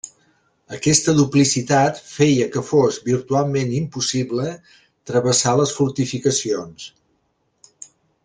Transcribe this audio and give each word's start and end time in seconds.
Aquesta 0.75 1.13
duplicitat 1.17 1.99
feia 2.13 2.47
que 2.55 2.63
fos 2.69 2.97
virtualment 3.09 3.75
impossible 3.81 4.47
travessar 5.11 5.55
les 5.61 5.75
fortificacions. 5.81 6.89